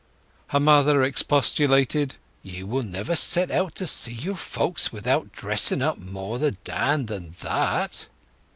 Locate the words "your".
4.15-4.33